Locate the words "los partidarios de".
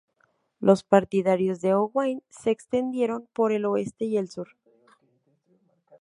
0.59-1.73